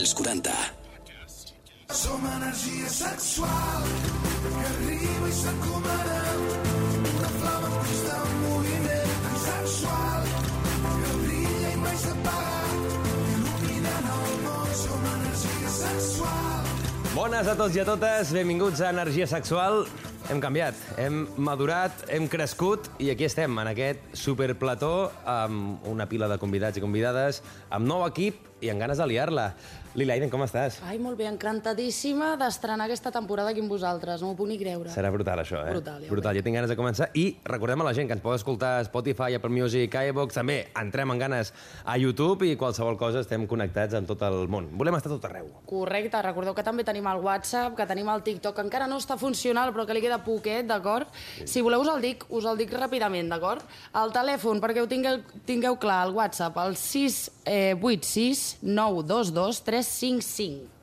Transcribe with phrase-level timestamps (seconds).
[0.00, 0.50] als 40.
[1.92, 3.82] Som energia sexual
[4.40, 6.20] que arriba i s'encomana
[7.00, 9.12] una flama en constant moviment
[9.44, 10.28] sexual
[11.02, 12.60] que brilla i mai s'apaga
[13.34, 16.70] il·luminant el món som energia sexual
[17.10, 19.82] Bones a tots i a totes, benvinguts a Energia Sexual.
[20.30, 26.28] Hem canviat, hem madurat, hem crescut i aquí estem, en aquest superplató amb una pila
[26.30, 29.48] de convidats i convidades, amb nou equip i amb ganes de liar-la.
[29.98, 30.76] Lila Aiden, com estàs?
[30.86, 34.86] Ai, molt bé, encantadíssima d'estrenar aquesta temporada aquí amb vosaltres, no m'ho puc ni creure.
[34.94, 35.72] Serà brutal, això, eh?
[35.74, 36.36] Brutal, ja brutal.
[36.38, 37.08] Jo tinc ganes de començar.
[37.18, 40.60] I recordem a la gent que ens pot escoltar a Spotify, Apple Music, iVox, també
[40.78, 41.50] entrem en ganes
[41.82, 44.68] a YouTube i qualsevol cosa estem connectats amb tot el món.
[44.78, 45.48] Volem estar tot arreu.
[45.66, 49.18] Correcte, recordeu que també tenim el WhatsApp, que tenim el TikTok, que encara no està
[49.18, 51.10] funcional, però que li queda poquet, d'acord?
[51.42, 53.66] Si voleu us el dic, us el dic ràpidament, d'acord?
[53.98, 55.18] El telèfon, perquè ho tingueu,
[55.50, 60.80] tingueu clar, el WhatsApp, el 686 922 355.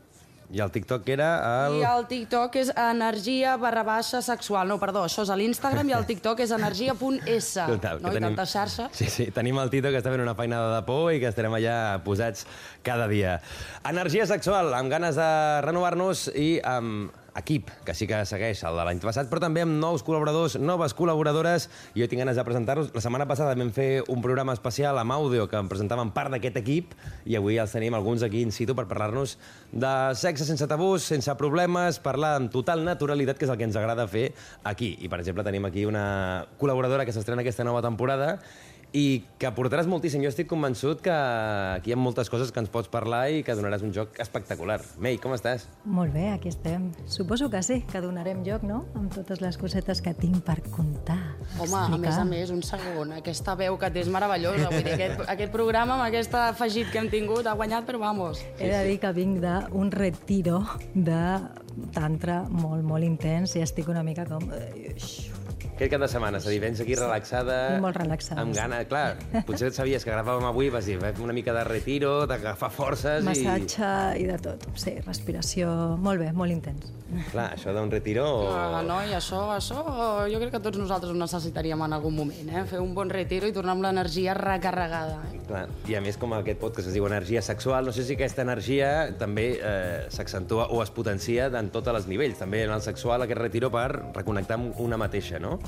[0.48, 1.28] I el TikTok era
[1.68, 1.82] el...
[1.82, 4.70] I el TikTok és energia barra baixa sexual.
[4.72, 7.66] No, perdó, això és a l'Instagram i el TikTok és energia.s.
[7.98, 8.14] No?
[8.14, 8.88] I tanta xarxa.
[8.96, 11.54] Sí, sí, tenim el Tito que està fent una feinada de por i que estarem
[11.58, 12.46] allà posats
[12.86, 13.38] cada dia.
[13.90, 15.30] Energia sexual, amb ganes de
[15.68, 19.78] renovar-nos i amb equip, que sí que segueix el de l'any passat, però també amb
[19.80, 22.92] nous col·laboradors, noves col·laboradores, jo tinc ganes de presentar-los.
[22.96, 26.60] La setmana passada vam fer un programa especial amb àudio que em presentaven part d'aquest
[26.64, 29.38] equip, i avui els tenim alguns aquí in situ per parlar-nos
[29.72, 33.78] de sexe sense tabús, sense problemes, parlar amb total naturalitat, que és el que ens
[33.80, 34.32] agrada fer
[34.64, 34.96] aquí.
[35.02, 38.38] I, per exemple, tenim aquí una col·laboradora que s'estrena aquesta nova temporada
[38.96, 40.24] i que aportaràs moltíssim.
[40.24, 43.56] Jo estic convençut que aquí hi ha moltes coses que ens pots parlar i que
[43.58, 44.80] donaràs un joc espectacular.
[45.04, 45.68] Mei, com estàs?
[45.86, 46.90] Molt bé, aquí estem.
[47.06, 51.20] Suposo que sí, que donarem joc, no?, amb totes les cosetes que tinc per contar.
[51.60, 54.72] Home, a més a més, un segon, aquesta veu que té és meravellosa.
[54.74, 58.44] Vull dir, aquest, aquest programa, amb aquest afegit que hem tingut, ha guanyat, però vamos.
[58.58, 60.64] He de dir que vinc d'un retiro
[60.96, 61.22] de
[61.94, 64.48] tantra molt, molt intens i estic una mica com...
[65.78, 67.56] Aquest cap de setmana, és a dir, vens aquí relaxada...
[67.84, 69.12] Molt relaxada, Amb gana, clar,
[69.46, 73.92] potser sabies que gravàvem avui, vas dir, "Fem una mica de retiro, d'agafar forces Massatge
[74.18, 74.66] i de tot.
[74.74, 75.70] Sí, respiració...
[76.02, 76.90] Molt bé, molt intens.
[77.14, 77.22] i...
[77.30, 78.26] Clar, això d'un retiro...
[78.50, 79.84] Ah, no, i això, això,
[80.32, 82.66] jo crec que tots nosaltres ho necessitaríem en algun moment, eh?
[82.68, 85.22] Fer un bon retiro i tornar amb l'energia recarregada.
[85.30, 85.40] Eh?
[85.48, 88.42] Clar, I a més, com aquest podcast es diu energia sexual, no sé si aquesta
[88.42, 92.42] energia també eh, s'accentua o es potencia en tots els nivells.
[92.42, 95.60] També en el sexual, aquest retiro per reconnectar amb una mateixa, no?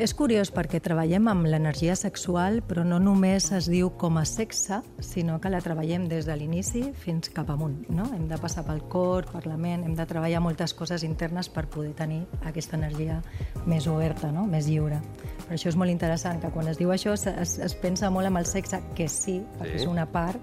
[0.00, 4.78] És curiós perquè treballem amb l'energia sexual, però no només es diu com a sexe,
[5.04, 7.82] sinó que la treballem des de l'inici fins cap amunt.
[7.92, 8.06] No?
[8.14, 11.66] Hem de passar pel cor, per la ment, hem de treballar moltes coses internes per
[11.68, 13.20] poder tenir aquesta energia
[13.66, 14.46] més oberta, no?
[14.48, 15.02] més lliure.
[15.46, 18.30] Per això és molt interessant que quan es diu això es, es, es pensa molt
[18.30, 19.82] amb el sexe, que sí, perquè Sí.
[19.84, 20.40] és una part,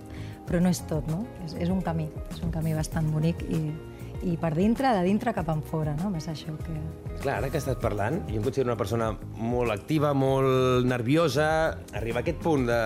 [0.48, 1.26] però no és tot, no?
[1.46, 3.60] És, és un camí, és un camí bastant bonic i,
[4.24, 6.10] i per dintre, de dintre cap en fora, no?
[6.14, 6.76] Més això que,
[7.18, 9.08] Clar, ara que estàs parlant, jo em considero una persona
[9.42, 11.48] molt activa, molt nerviosa,
[11.98, 12.78] arribar a aquest punt de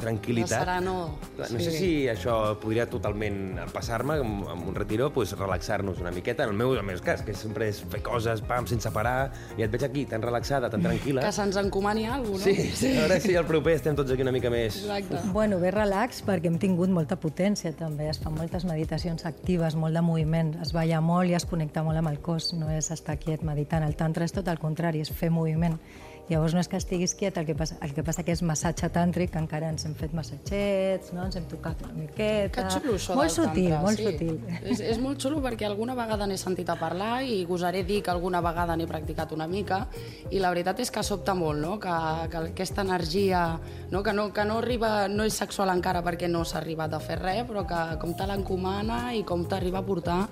[0.00, 0.54] tranquil·litat...
[0.54, 1.66] De serenor, Clar, No sí.
[1.66, 6.46] sé si això podria totalment passar-me amb, amb un retiro, pues, relaxar-nos una miqueta.
[6.48, 9.32] En el meu, en el meu cas, que sempre és fer coses, pam, sense parar,
[9.58, 11.26] i et veig aquí tan relaxada, tan tranquil·la.
[11.26, 12.56] Que se'ns encomani alguna cosa, no?
[12.56, 14.80] Sí, sí, a veure si al proper estem tots aquí una mica més...
[14.80, 15.20] Exacte.
[15.36, 19.96] Bueno, bé relax perquè hem tingut molta potència també, es fan moltes meditacions actives, molt
[19.96, 23.16] de moviment, es balla molt i es connecta molt amb el cos, no és estar
[23.22, 25.78] quiet meditant, el tantra és tot el contrari, és fer moviment.
[26.24, 28.88] Llavors no és que estiguis quiet, el que passa, el que, passa que és massatge
[28.94, 31.26] tàntric, que encara ens hem fet massatgets, no?
[31.28, 32.48] ens hem tocat una miqueta...
[32.54, 34.06] Que xulo això Molt del sutil, tantra, molt sí.
[34.08, 34.62] sutil.
[34.62, 38.14] És, és molt xulo perquè alguna vegada n'he sentit a parlar i gosaré dir que
[38.14, 39.82] alguna vegada n'he practicat una mica
[40.30, 41.76] i la veritat és que sobta molt, no?
[41.82, 41.92] que,
[42.32, 43.44] que aquesta energia
[43.92, 44.02] no?
[44.02, 47.20] Que, no, que no arriba, no és sexual encara perquè no s'ha arribat a fer
[47.20, 50.22] res, però que com te l'encomana i com t'arriba a portar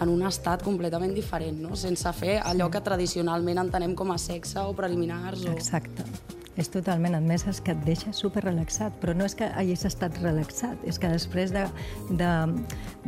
[0.00, 1.76] en un estat completament diferent, no?
[1.76, 5.44] sense fer allò que tradicionalment entenem com a sexe o preliminars.
[5.46, 5.52] O...
[5.52, 6.06] Exacte.
[6.56, 9.84] És totalment, a més és que et deixa super relaxat, però no és que hagis
[9.88, 11.64] estat relaxat, és que després de,
[12.14, 12.28] de,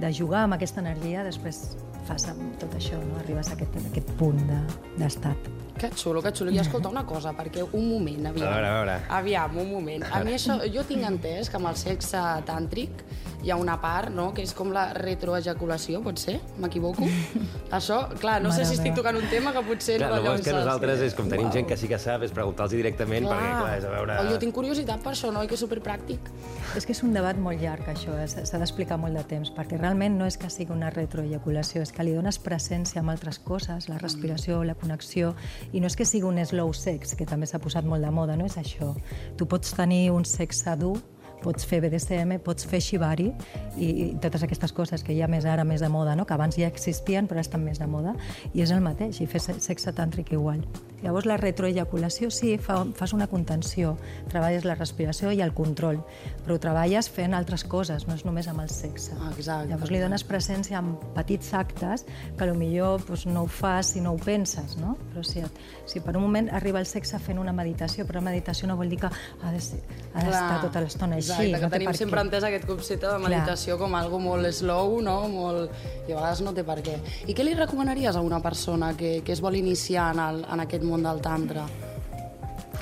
[0.03, 1.77] de jugar amb aquesta energia, després
[2.07, 3.21] fas amb tot això, no?
[3.21, 4.65] arribes a aquest, a aquest punt de-
[4.99, 5.49] d'estat.
[5.77, 6.51] Que xulo, que xulo.
[6.55, 8.49] I escolta una cosa, perquè un moment, aviam.
[8.49, 8.95] A veure, a veure.
[9.19, 10.07] Aviam, un moment.
[10.11, 13.03] A mi això, jo tinc entès que amb el sexe tàntric
[13.47, 16.41] hi ha una part, no?, que és com la retroejaculació, pot ser?
[16.59, 17.07] M'equivoco?
[17.79, 20.25] Això, clar, no sé Mare si estic tocant un tema que potser Clar, no el
[20.27, 21.55] bo és que nosaltres és com tenim Uau.
[21.55, 24.19] gent que sí que sap, és preguntar-los directament, perquè clar, és a veure...
[24.19, 25.45] Oh, jo tinc curiositat per això, no?
[25.47, 26.31] I que és superpràctic.
[26.75, 28.27] És que és un debat molt llarg, això, eh?
[28.27, 32.07] s'ha d'explicar molt de temps, perquè realment no és que sigui una retroejaculació, és que
[32.07, 35.37] li dones presència amb altres coses, la respiració, la connexió,
[35.71, 38.35] i no és que sigui un slow sex, que també s'ha posat molt de moda,
[38.35, 38.91] no és això.
[39.39, 40.99] Tu pots tenir un sexe dur,
[41.47, 43.29] pots fer BDSM, pots fer shibari
[43.77, 46.27] i, i totes aquestes coses que hi ha més ara, més de moda, no?
[46.27, 48.17] que abans ja existien però estan més de moda,
[48.53, 50.65] i és el mateix, i fer se- sexe tàntric igual.
[51.05, 53.95] Llavors la retroeyaculació sí, fa, fas una contenció,
[54.33, 56.01] treballes la respiració i el control,
[56.43, 59.13] però ho treballes fent altres coses, no és només amb el sexe.
[59.21, 59.69] Ah, exacte.
[59.71, 62.07] Llavors li dones presència amb petits actes
[62.37, 64.97] que millor doncs, no ho fas si no ho penses, no?
[65.13, 68.31] Però si, et, si per un moment arriba el sexe fent una meditació, però la
[68.33, 69.83] meditació no vol dir que ha de ser,
[70.15, 71.36] ha d'estar tota l'estona així.
[71.45, 73.31] Exacte, que no tenim sempre entès aquest concepte de Clar.
[73.31, 75.19] meditació com algo molt slow, no?
[75.33, 75.75] Molt...
[76.07, 76.97] I a vegades no té per què.
[77.27, 80.65] I què li recomanaries a una persona que, que es vol iniciar en, el, en
[80.67, 81.67] aquest món del tantra?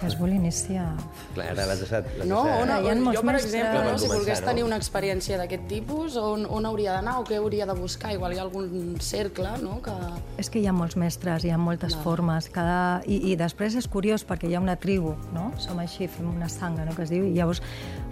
[0.04, 0.84] Que es vol iniciar...
[1.32, 2.08] Clar, ara l'has deixat...
[2.28, 3.54] No, on, Hi ha on, molts jo, per mestres.
[3.54, 4.48] exemple, no, si volgués no?
[4.50, 8.12] tenir una experiència d'aquest tipus, on, on hauria d'anar o què hauria de buscar?
[8.12, 9.94] Igual hi ha algun cercle, no?, que...
[10.42, 13.00] És que hi ha molts mestres, hi ha moltes formes, cada...
[13.08, 15.46] I, i després és curiós perquè hi ha una tribu, no?
[15.64, 17.64] Som així, fem una sanga, no?, que es diu, i llavors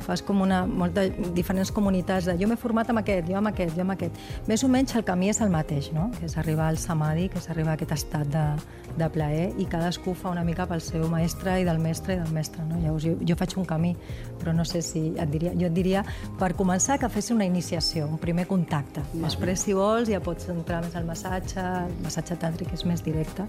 [0.02, 3.52] fas com una, molt de diferents comunitats de jo m'he format amb aquest, jo amb
[3.52, 4.16] aquest, jo amb aquest.
[4.48, 7.38] Més o menys el camí és el mateix, no?, que és arribar al samadhi, que
[7.42, 8.48] és arribar a aquest estat de,
[8.96, 12.30] de plaer, i cadascú fa una mica pel seu mestre i del mestre i del
[12.32, 12.78] mestre, no?
[12.80, 13.92] Llavors jo, jo faig un camí,
[14.40, 15.52] però no sé si et diria...
[15.58, 16.04] Jo et diria,
[16.40, 19.02] per començar, que fessi una iniciació, un primer contacte.
[19.12, 23.46] Després, si vols, ja pots entrar més al massatge, el massatge tàntric és més directe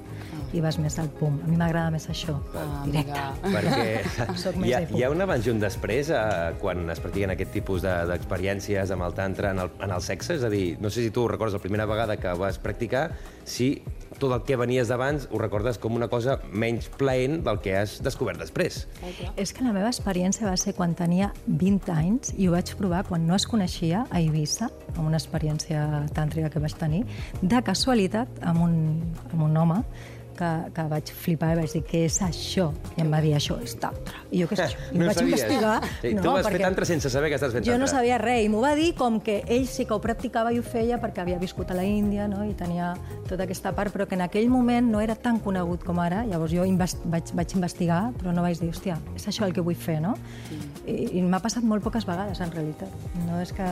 [0.53, 1.39] i vas més al pum.
[1.43, 3.13] A mi m'agrada més això, Ah, directe.
[3.43, 3.55] amiga.
[3.55, 4.99] Perquè Soc més hi ha, de punt.
[4.99, 8.91] hi ha un abans i un després eh, quan es practiquen aquest tipus de- d'experiències
[8.93, 10.35] amb el tantra en el, en el sexe?
[10.39, 13.11] És a dir, no sé si tu recordes la primera vegada que vas practicar,
[13.45, 13.81] si
[14.19, 17.97] tot el que venies d'abans ho recordes com una cosa menys plaent del que has
[18.05, 18.83] descobert després.
[19.37, 23.03] És que la meva experiència va ser quan tenia 20 anys i ho vaig provar
[23.07, 27.03] quan no es coneixia a Eivissa, amb una experiència tàntrica que vaig tenir,
[27.41, 28.75] de casualitat amb un,
[29.31, 29.81] amb un home
[30.37, 32.71] que, que vaig flipar i vaig dir, què és això?
[32.97, 34.21] I em va dir, això és tantra.
[34.31, 34.79] I jo, què és això?
[34.93, 35.41] I No vaig sabies?
[35.43, 35.75] investigar.
[36.01, 37.97] Sí, tu vas fer tantra sense saber que estàs fent Jo no tantra.
[37.99, 40.63] sabia res, i m'ho va dir com que ell sí que ho practicava i ho
[40.63, 42.43] feia perquè havia viscut a la Índia no?
[42.45, 42.93] i tenia
[43.29, 46.25] tota aquesta part, però que en aquell moment no era tan conegut com ara.
[46.25, 49.61] Llavors jo invest vaig, vaig investigar, però no vaig dir, hòstia, és això el que
[49.61, 50.15] vull fer, no?
[50.87, 52.89] I, i m'ha passat molt poques vegades, en realitat.
[53.27, 53.63] No és que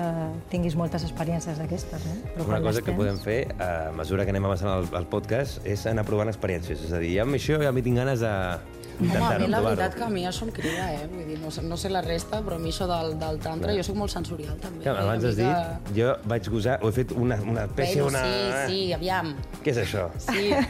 [0.51, 2.15] tinguis moltes experiències d'aquestes, no?
[2.35, 5.59] Però Una cosa que tens- podem fer, a mesura que anem avançant el, el podcast,
[5.65, 6.50] és anar provant experiències.
[6.55, 8.31] És a dir, ja amb això ja m'hi tinc ganes de
[9.01, 11.07] Home, a mi la veritat que a mi això em crida, eh?
[11.09, 13.73] Vull dir, no sé, no sé la resta, però a mi això del, del tantra,
[13.73, 14.83] jo sóc molt sensorial, també.
[14.83, 18.19] Que abans has mica- dit, jo vaig gosar, ho he fet una, una espècie, Bueno,
[18.19, 18.21] una...
[18.67, 19.31] sí, sí, aviam.
[19.63, 20.09] Què és això?
[20.21, 20.51] Sí.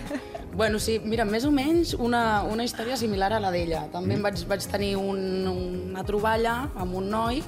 [0.51, 3.85] Bueno, sí, mira, més o menys una, una història similar a la d'ella.
[3.93, 7.39] També em vaig, vaig tenir un, una troballa amb un noi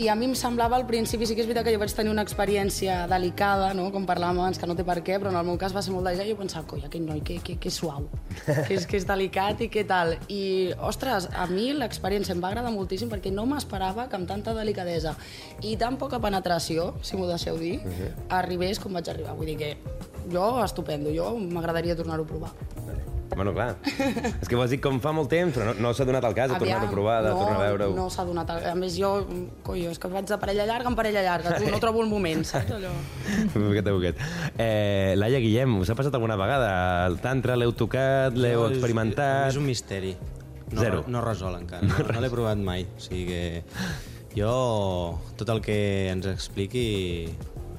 [0.00, 2.08] i a mi em semblava al principi, sí que és veritat que jo vaig tenir
[2.12, 3.90] una experiència delicada, no?
[3.92, 5.92] com parlàvem abans, que no té per què, però en el meu cas va ser
[5.92, 8.06] molt delicada i jo pensava, coi, aquell noi, que, que, que suau,
[8.46, 10.14] que és, que és delicat i què tal.
[10.32, 10.40] I,
[10.88, 15.12] ostres, a mi l'experiència em va agradar moltíssim perquè no m'esperava que amb tanta delicadesa
[15.60, 17.76] i tan poca penetració, si m'ho deixeu dir,
[18.40, 19.36] arribés com vaig arribar.
[19.36, 19.74] Vull dir que
[20.32, 23.09] jo, estupendo, jo m'agradaria tornar-ho a provar.
[23.40, 23.76] Bueno, clar.
[24.36, 26.50] és que vols dir com fa molt temps, però no, no s'ha donat el cas
[26.52, 27.94] de tornar-ho a provar, de no, tornar a veure-ho.
[27.96, 28.50] No s'ha donat...
[28.68, 29.14] A més, jo,
[29.64, 32.44] coi, és que vaig de parella llarga en parella llarga, tu no trobo el moment,
[32.44, 32.90] saps allò?
[33.54, 34.20] Poquet a poquet.
[34.60, 36.68] Eh, Laia Guillem, us ha passat alguna vegada?
[37.08, 39.48] El tantra l'heu tocat, l'heu No, és- experimentat?
[39.54, 40.12] És un misteri.
[40.70, 41.00] No, Zero.
[41.08, 41.88] No resol encara.
[41.88, 42.84] No, no l'he provat mai.
[42.84, 43.40] O sigui que
[44.36, 44.52] jo,
[45.40, 45.80] tot el que
[46.12, 46.84] ens expliqui,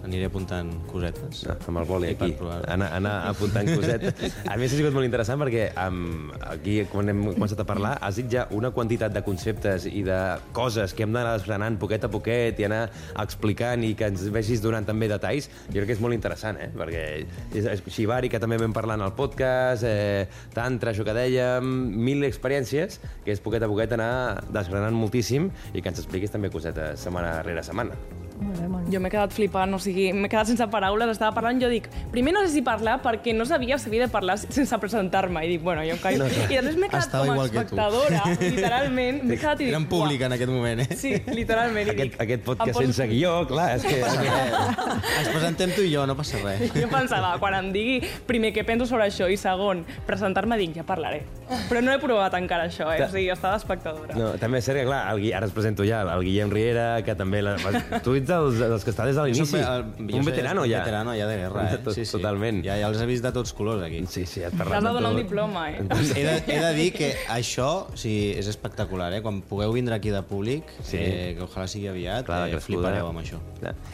[0.05, 1.43] aniré apuntant cosetes.
[1.47, 2.33] No, amb el boli aquí,
[2.71, 4.35] anar, anar apuntant cosetes.
[4.45, 8.17] A més, ha sigut molt interessant perquè um, aquí, quan hem començat a parlar, has
[8.21, 10.19] dit ja una quantitat de conceptes i de
[10.57, 12.83] coses que hem d'anar desgranant poquet a poquet i anar
[13.21, 15.49] explicant i que ens vegis donant també detalls.
[15.69, 16.69] Jo crec que és molt interessant, eh?
[16.75, 17.05] Perquè
[17.53, 21.67] és, és Shibari, que també vam parlar en el podcast, eh, Tantra, això que dèiem,
[22.01, 24.11] mil experiències, que és poquet a poquet anar
[24.51, 27.97] desgranant moltíssim i que ens expliquis també cosetes setmana rere setmana.
[28.41, 28.80] Molt bé, molt bé.
[28.91, 32.33] Jo m'he quedat flipant, o sigui, m'he quedat sense paraules, estava parlant, jo dic, primer
[32.35, 35.61] no sé si parlar perquè no sabia si havia de parlar sense presentar-me, i dic,
[35.63, 36.27] bueno, jo em callo.
[36.27, 39.87] I després m'he quedat Estava com a espectadora, literalment, m'he quedat i dic, Era en
[39.91, 40.97] públic en aquest moment, eh?
[40.97, 41.87] Sí, literalment.
[41.87, 44.01] i Aquest, dic, aquest em podcast poso- sense guió, clar, és que...
[44.01, 46.67] Ens presentem tu i jo, no passa res.
[46.81, 50.85] Jo pensava, quan em digui primer què penso sobre això i segon, presentar-me, dic, ja
[50.87, 51.21] parlaré.
[51.69, 53.01] Però no he provat encara això, eh?
[53.05, 54.15] O sigui, estava espectadora.
[54.17, 57.15] No, també és cert que, clar, el, ara es presento ja, el Guillem Riera, que
[57.15, 57.41] també...
[57.45, 57.55] La,
[58.05, 59.55] tu ets dels, dels que està des de l'inici.
[59.57, 60.79] Un veterano, ja.
[60.79, 61.77] Un veterano ja de guerra, eh?
[61.83, 62.11] Tot- Sí, sí.
[62.17, 62.63] Totalment.
[62.65, 64.03] Ja, ja els he vist de tots colors, aquí.
[64.07, 65.81] Sí, sí, et T'has parlat de donar un diploma, eh?
[66.15, 69.21] He de, he de dir que això o sigui, és espectacular, eh?
[69.21, 70.97] Quan pugueu vindre aquí de públic, Sí.
[70.97, 72.89] eh, que ojalà sigui aviat, Clar, eh, crescuda.
[72.89, 73.39] flipareu amb això.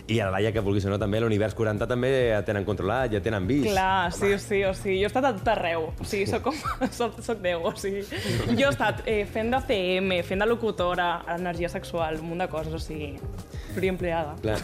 [0.08, 3.12] I a la Laia, que vulguis o no, també l'Univers 40 també ja tenen controlat,
[3.12, 3.68] ja tenen vist.
[3.70, 5.90] Clar, sí, sí, o sigui, jo he estat a tot arreu.
[6.00, 6.56] O sigui, soc, com,
[6.92, 8.02] soc, soc Déu, o sigui...
[8.58, 12.48] Jo he estat eh, fent de CM, fent de locutora, energia sexual, un munt de
[12.48, 13.16] coses, o sigui,
[13.74, 14.36] pluriempleada.
[14.42, 14.58] Clar.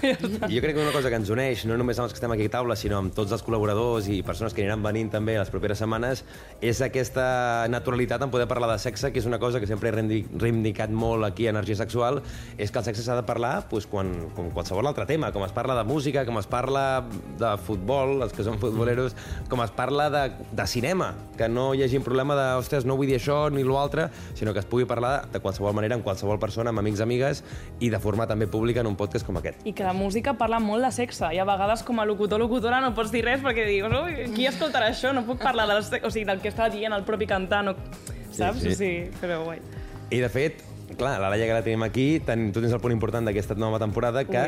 [0.50, 2.34] I jo crec que una cosa que ens uneix, no només amb els que estem
[2.36, 5.52] aquí a taula, sinó amb tots els col·laboradors i persones que aniran venint també les
[5.54, 6.24] properes setmanes,
[6.62, 9.96] és aquesta naturalitat en poder parlar de sexe, que és una cosa que sempre he
[9.96, 12.22] reivindicat molt aquí a Energia Sexual,
[12.58, 15.56] és que el sexe s'ha de parlar doncs, quan, com qualsevol altre tema, com es
[15.56, 17.04] parla de música, com es parla
[17.40, 19.18] de futbol, els que són futboleros,
[19.50, 23.10] com es parla de, de cinema, que no hi hagi problema de, ostres, no vull
[23.10, 26.74] dir això ni l'altre, sinó que es pugui parlar de qualsevol manera amb qualsevol persona,
[26.74, 27.44] amb amics, amigues,
[27.80, 29.64] i de forma també pública en un podcast com aquest.
[29.66, 32.44] I que la música parla molt de sexe, i a vegades com a locutor o
[32.46, 34.06] locutora no pots dir res perquè dius, oh,
[34.36, 35.14] qui escoltarà això?
[35.16, 37.78] No puc parlar del, o sigui, del que està dient el propi cantant, o...
[38.34, 38.62] saps?
[38.62, 38.76] sí.
[38.76, 38.94] Sí, sí.
[39.22, 39.64] però guai.
[40.14, 40.62] I de fet,
[41.00, 43.80] clar, la Laia que la tenim aquí, ten, tu tens el punt important d'aquesta nova
[43.82, 44.44] temporada, que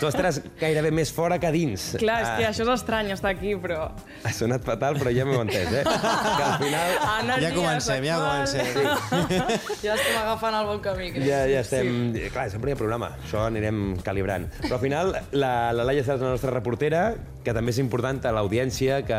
[0.00, 1.92] tu estaràs gairebé més fora que dins.
[2.00, 3.90] Clar, és que Ah, això és estrany estar aquí, però...
[4.26, 5.84] Ha sonat fatal, però ja m'ho entès, eh?
[5.86, 8.96] Que al final Energia Ja comencem, ja sexual.
[9.06, 9.76] comencem.
[9.86, 11.26] Ja estem agafant el bon camí, crec.
[11.28, 11.90] ja, ja estem...
[12.16, 12.26] Sí.
[12.32, 14.48] Clar, sempre hi ha programa, això anirem calibrant.
[14.62, 17.02] Però al final, la, la Laia serà la nostra reportera,
[17.46, 19.18] que també és important a l'audiència, que,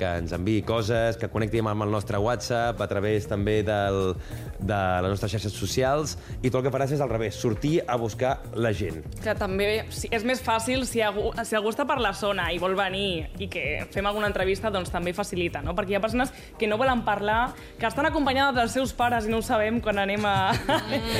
[0.00, 4.14] que ens enviï coses, que connecti amb el nostre WhatsApp, a través també del,
[4.58, 6.07] de les nostres xarxes socials,
[6.42, 9.02] i tot el que faràs és al revés, sortir a buscar la gent.
[9.24, 12.60] Que també sí, és més fàcil si algú, si algú està per la zona i
[12.62, 15.74] vol venir i que fem alguna entrevista, doncs també facilita, no?
[15.78, 19.34] Perquè hi ha persones que no volen parlar, que estan acompanyades dels seus pares i
[19.34, 20.38] no ho sabem quan anem a...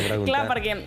[0.09, 0.25] preguntar.
[0.28, 0.78] Clar, perquè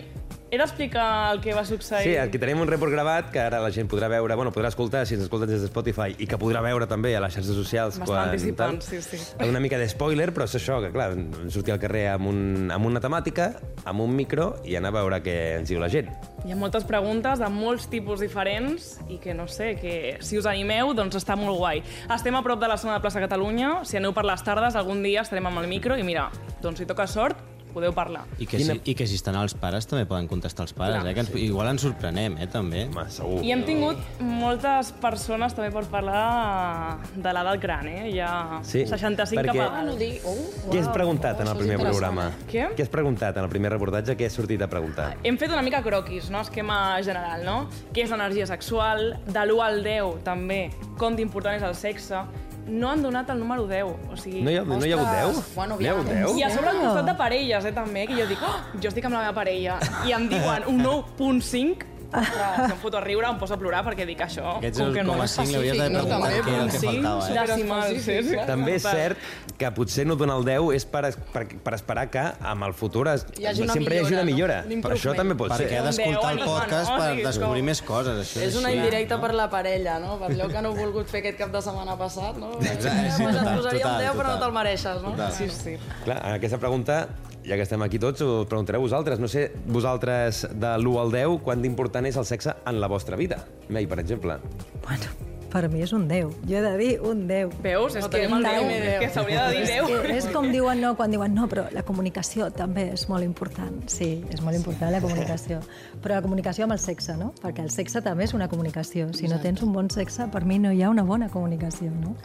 [0.52, 2.04] he d'explicar el que va succeir.
[2.04, 5.06] Sí, aquí tenim un report gravat que ara la gent podrà veure, bueno, podrà escoltar
[5.08, 7.96] si ens escolten des de Spotify i que podrà veure també a les xarxes socials.
[7.96, 8.84] M'estava anticipant, tal.
[8.84, 9.48] sí, sí.
[9.48, 11.14] Una mica de spoiler, però és això, que clar,
[11.48, 13.48] sortir al carrer amb, un, amb una temàtica,
[13.88, 16.12] amb un micro i anar a veure què ens diu la gent.
[16.44, 20.50] Hi ha moltes preguntes de molts tipus diferents i que, no sé, que si us
[20.50, 21.80] animeu, doncs està molt guai.
[22.12, 23.86] Estem a prop de la zona de plaça Catalunya.
[23.88, 26.28] Si aneu per les tardes, algun dia estarem amb el micro i mira,
[26.60, 27.40] doncs si toca sort,
[27.72, 28.24] podeu parlar.
[28.38, 31.00] I que, Quina- si, I que si estan els pares també poden contestar els pares,
[31.00, 31.10] Clar.
[31.10, 31.14] eh?
[31.14, 32.86] Que ens, igual ens sorprenem, eh, també.
[32.88, 33.42] Home, segur.
[33.44, 38.10] I hem tingut moltes persones també per parlar de l'edat gran, eh?
[38.12, 40.20] Hi ha Sí, 65 perquè- cap a Ah, no dic...
[40.24, 40.36] Oh,
[40.70, 42.30] Què has preguntat en el primer programa?
[42.50, 42.68] Què?
[42.76, 44.16] Què has preguntat en el primer reportatge?
[44.16, 45.16] Què has sortit a preguntar?
[45.24, 46.40] Hem fet una mica croquis, no?
[46.42, 47.68] esquema general, no?
[47.94, 49.18] Què és l'energia sexual?
[49.26, 52.20] De l'1 al 10, també, com d'important és el sexe.
[52.66, 54.42] No han donat el número 10, o sigui...
[54.46, 55.54] No hi ha, no hi ha hagut Ostres, 10?
[55.56, 56.28] bueno, no hi ha hagut aviam.
[56.28, 56.38] 10?
[56.38, 59.08] I a sobre al costat de parelles, eh, també, que jo dic, oh, jo estic
[59.08, 63.38] amb la meva parella, i em diuen un 9.5, però em foto a riure, em
[63.40, 66.02] poso a plorar perquè dic això, Aquests com que no 0,5 li hauries d'haver no?
[66.02, 67.46] preguntat També, què era el que Sí, faltava, eh?
[67.46, 68.36] decimal, sí, sí.
[68.46, 69.16] També és cert
[69.58, 73.06] que potser no donar el 10 és per, per, per esperar que amb el futur
[73.08, 74.62] es, Hi hagi una sempre hi hagi una millora.
[74.66, 74.82] millora, no?
[74.88, 76.06] Per això també pot Perquè ha ser.
[76.06, 78.22] d'escoltar el podcast no, per descobrir com- més coses.
[78.26, 79.22] Això És una així, indirecta no?
[79.26, 80.18] per la parella, no?
[80.18, 82.52] Per allò que no heu volgut fer aquest cap de setmana passat, no?
[82.60, 84.40] Exacte, sí, pues et total, posaria un total, 10, però no total.
[84.46, 85.10] te'l mereixes, no?
[85.16, 85.32] Total.
[85.32, 85.76] Sí, sí.
[86.04, 87.08] Clar, en aquesta pregunta,
[87.46, 89.20] ja que estem aquí tots, ho preguntareu vosaltres.
[89.22, 93.18] No sé, vosaltres, de l'1 al 10, quant d'important és el sexe en la vostra
[93.18, 93.42] vida?
[93.68, 94.38] May, per exemple.
[94.86, 96.32] Bueno, per mi és un 10.
[96.48, 97.58] Jo he de dir un 10.
[97.62, 97.96] Veus?
[97.96, 98.70] És No que, Déu.
[98.72, 99.86] és que s'hauria de dir Déu.
[100.02, 103.82] Que és com diuen no, quan diuen no, però la comunicació també és molt important.
[103.92, 105.60] Sí, és molt important la comunicació.
[106.02, 107.32] Però la comunicació amb el sexe, no?
[107.42, 109.10] Perquè el sexe també és una comunicació.
[109.12, 112.16] Si no tens un bon sexe, per mi no hi ha una bona comunicació, no?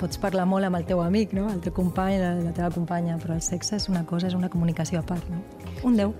[0.00, 1.48] Pots parlar molt amb el teu amic, no?
[1.52, 4.50] El teu company, la, la teva companya, però el sexe és una cosa, és una
[4.50, 5.42] comunicació a part, no?
[5.86, 6.12] Un 10.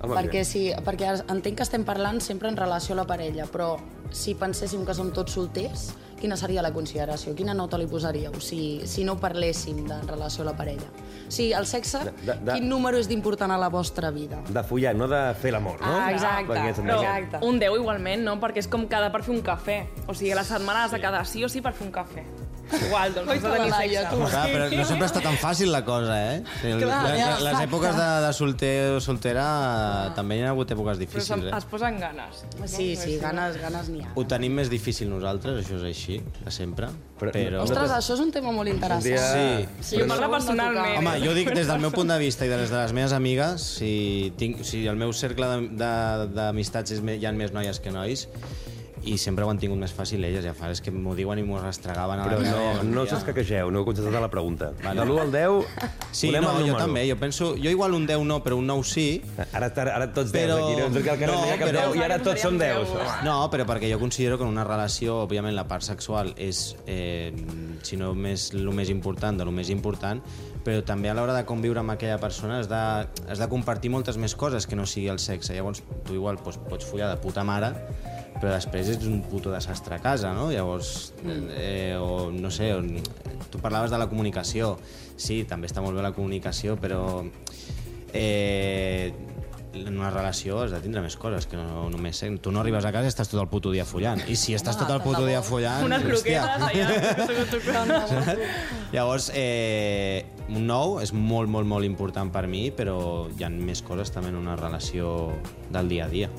[0.00, 3.74] Home, perquè, sí, perquè entenc que estem parlant sempre en relació a la parella, però
[4.10, 7.34] si penséssim que som tots solters, quina seria la consideració?
[7.34, 10.86] Quina nota li posaríeu si, si no parléssim de en relació a la parella?
[11.26, 14.42] O sigui, el sexe, De- de- quin número és d'important a la vostra vida?
[14.48, 15.86] De follar, no de fer l'amor, no?
[15.86, 17.40] Ah, exacte, és Però Exacte.
[17.46, 18.38] un 10 igualment, no?
[18.40, 19.80] Perquè és com quedar per fer un cafè.
[20.06, 22.24] O sigui, a la setmana has de quedar sí o sí per fer un cafè.
[22.70, 24.04] Igual, doncs has de tenir sexe.
[24.10, 24.16] tu.
[24.30, 26.42] Clar, però no sempre està tan fàcil la cosa, eh?
[26.60, 27.64] Sigui, Clar, les, ja, les exacte.
[27.66, 29.46] èpoques de, de solter o soltera
[30.14, 31.56] també hi ha hagut èpoques Però difícils, se'n- eh?
[31.58, 32.44] es posen ganes.
[32.70, 34.12] Sí, sí, ganes, ganes n'hi ha.
[34.14, 36.88] Ho tenim més difícil nosaltres, això és així, de sempre.
[37.20, 37.62] Però- Però...
[37.66, 39.02] Ostres, això és un tema molt interessant.
[39.04, 39.68] dia- Sí.
[39.90, 40.98] sí Jo parlo personalment.
[40.98, 43.12] Home, jo dic des del meu punt de vista i de les de les meves
[43.12, 45.46] amigues, si, tinc, si el meu cercle
[46.30, 48.28] d'amistats hi ha més noies que nois,
[49.04, 51.42] i sempre ho han tingut més fàcil elles, ja fa, és que m'ho diuen i
[51.46, 52.82] m'ho restregaven a Però la no, cara.
[52.84, 54.72] no us escaquegeu, no heu contestat a la pregunta.
[54.84, 55.00] Vale.
[55.00, 55.64] De l'1 al 10,
[56.12, 57.54] Sí, volem no, el jo també, jo penso...
[57.56, 59.06] Jo igual un 10 no, però un 9 sí,
[59.52, 61.96] Ara, ara, ara tots 10 Però- aquí, no no, no, hi ha cap però- 10
[61.96, 62.92] i ara tots som 10.
[63.24, 67.32] No, però perquè jo considero que en una relació, òbviament, la part sexual és, eh,
[67.82, 70.20] si no més, el més important, de lo més important,
[70.64, 72.76] però també a l'hora de conviure amb aquella persona has de,
[73.32, 75.54] has de compartir moltes més coses que no sigui el sexe.
[75.56, 77.72] Llavors, tu igual doncs, pots follar de puta mare,
[78.38, 80.50] però després ets un puto desastre a casa, no?
[80.52, 81.12] Llavors,
[81.56, 82.94] eh, o no sé, on,
[83.50, 84.76] tu parlaves de la comunicació.
[85.20, 87.02] Sí, també està molt bé la comunicació, però
[88.12, 89.12] eh,
[89.72, 92.40] en una relació has de tindre més coses que no només sexe.
[92.42, 94.22] Tu no arribes a casa i estàs tot el puto dia follant.
[94.26, 95.84] I si estàs tot el puto dia follant...
[95.86, 96.44] Unes hòstia.
[96.58, 98.36] croquetes allà.
[98.94, 103.84] Llavors, eh, un nou és molt, molt, molt important per mi, però hi ha més
[103.86, 105.30] coses també en una relació
[105.70, 106.32] del dia a dia.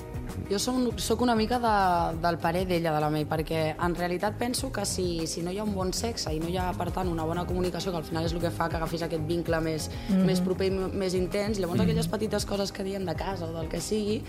[0.50, 1.74] Jo soc, soc una mica de,
[2.22, 5.58] del parer d'ella, de la May, perquè en realitat penso que si, si no hi
[5.58, 8.08] ha un bon sexe i no hi ha, per tant, una bona comunicació, que al
[8.08, 10.24] final és el que fa que agafis aquest vincle més, mm -hmm.
[10.26, 11.90] més proper i més intens, llavors mm -hmm.
[11.90, 14.22] aquelles petites coses que diem de casa o del que sigui,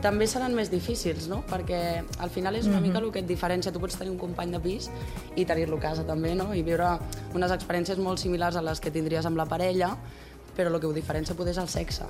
[0.00, 1.42] també seran més difícils, no?
[1.48, 2.86] Perquè al final és una mm -hmm.
[2.86, 3.72] mica el que et diferencia.
[3.72, 4.90] Tu pots tenir un company de pis
[5.36, 6.54] i tenir-lo a casa també, no?
[6.54, 6.98] I viure
[7.34, 9.96] unes experiències molt similars a les que tindries amb la parella,
[10.60, 12.04] però el que ho diferencia poder és el sexe.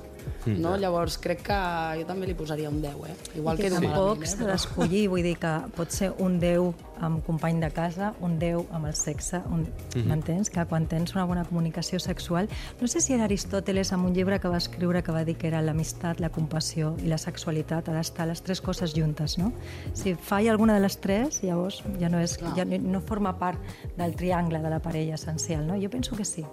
[0.45, 0.73] No?
[0.79, 1.57] Llavors crec que
[1.99, 3.15] jo també li posaria un 10, eh?
[3.39, 7.21] Igual I que que tampoc s'ha d'escollir, vull dir que pot ser un 10 amb
[7.25, 9.65] company de casa, un 10 amb el sexe, un...
[10.09, 10.51] m'entens?
[10.53, 12.49] Que quan tens una bona comunicació sexual...
[12.81, 15.47] No sé si era Aristòteles amb un llibre que va escriure que va dir que
[15.49, 19.53] era l'amistat, la compassió i la sexualitat, ha d'estar les tres coses juntes, no?
[19.93, 23.61] Si falla alguna de les tres, llavors ja no, és, ja no, no forma part
[23.97, 25.79] del triangle de la parella essencial, no?
[25.81, 26.45] Jo penso que sí.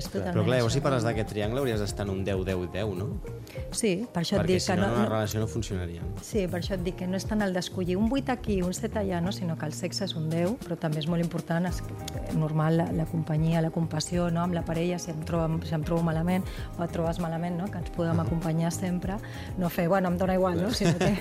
[0.00, 3.08] És totalment Però clar, llavors si parles d'aquest triangle hauries d'estar en un 10-10-10, no?
[3.76, 6.06] Sí, per això et Perquè dic si que no, no, una no, relació no funcionaria.
[6.24, 8.72] Sí, per això et dic que no és tant el d'escollir un 8 aquí, un
[8.76, 9.34] 7 allà, no?
[9.36, 11.82] sinó que el sexe és un 10, però també és molt important, és
[12.38, 14.44] normal la, la companyia, la compassió no?
[14.46, 16.46] amb la parella, si em, trobo, si em trobo malament
[16.78, 17.68] o et trobes malament, no?
[17.70, 19.18] que ens puguem acompanyar sempre,
[19.58, 20.72] no fer, bueno, em dóna igual, no?
[20.74, 21.12] sinó que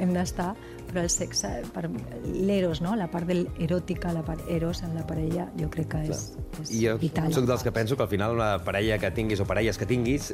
[0.00, 0.54] hem d'estar,
[0.88, 1.88] però el sexe, per
[2.24, 2.94] l'eros, no?
[2.96, 6.24] la part del eròtica, la part eros en la parella, jo crec que és,
[6.62, 7.32] és I jo vital.
[7.34, 10.32] sóc dels que penso que al final una parella que tinguis o parelles que tinguis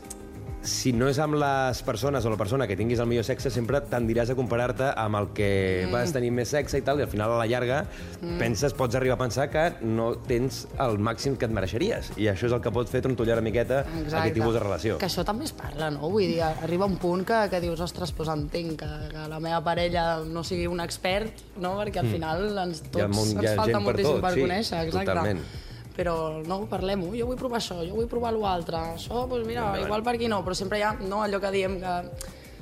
[0.62, 3.80] si no és amb les persones o la persona que tinguis el millor sexe, sempre
[3.90, 5.50] tendiràs a comparar-te amb el que
[5.86, 5.92] mm.
[5.94, 7.82] vas tenir més sexe i tal, i al final, a la llarga,
[8.20, 8.38] mm.
[8.40, 12.12] penses, pots arribar a pensar que no tens el màxim que et mereixeries.
[12.18, 14.98] I això és el que pot fer trontollar una miqueta aquest tipus de relació.
[14.98, 16.10] Que això també es parla, no?
[16.10, 19.62] Vull dir, arriba un punt que, que dius, ostres, doncs entenc que, que la meva
[19.64, 21.76] parella no sigui un expert, no?
[21.78, 24.84] Perquè al final ens, tots ha ens falta gent per moltíssim tot, per sí, conèixer,
[24.88, 25.08] exacte.
[25.14, 25.66] totalment.
[25.98, 26.14] Però
[26.46, 30.14] no, parlem-ho, jo vull provar això, jo vull provar l'altre, això, doncs mira, igual per
[30.14, 31.94] aquí no, però sempre hi ha no, allò que diem que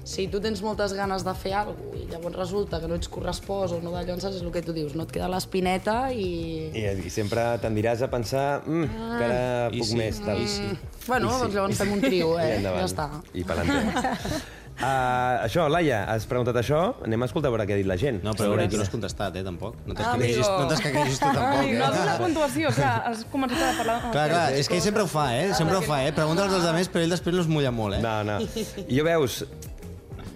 [0.07, 3.11] si tu tens moltes ganes de fer alguna cosa i llavors resulta que no ets
[3.11, 4.38] correspòs o no d'allò, saps?
[4.38, 6.29] és el que tu dius, no et queda l'espineta i...
[6.70, 9.40] I, I sempre tendiràs a pensar mm, que ara
[9.72, 10.20] I puc sí, més.
[10.22, 10.38] Tal.
[10.38, 10.68] i sí.
[11.09, 12.53] Bueno, doncs llavors fem un trio, I eh?
[12.61, 12.85] endavant.
[12.85, 13.09] Ja està.
[13.35, 14.22] I pelante.
[14.76, 16.80] Uh, això, Laia, has preguntat això?
[17.06, 18.18] Anem a escoltar a veure què ha dit la gent.
[18.26, 18.70] No, però Segurets.
[18.74, 19.78] tu no has contestat, eh, tampoc.
[19.86, 20.58] No Ah, t'escaquegis amigo.
[20.60, 21.44] no t'escaquegis tu tampoc.
[21.60, 21.78] Ai, eh?
[21.78, 23.96] no has donat puntuació, clar, has començat a parlar...
[24.12, 25.54] Clar, clar, és que ell sempre ho fa, eh?
[25.56, 26.12] Sempre ho fa, eh?
[26.12, 28.02] Pregunta als altres, però ell després no es mulla molt, eh?
[28.04, 28.36] No, no.
[28.84, 29.38] I jo veus,